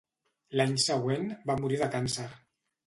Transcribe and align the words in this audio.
L'any 0.61 0.73
següent, 0.85 1.29
va 1.51 1.59
morir 1.63 1.81
de 1.85 1.95
càncer. 1.99 2.29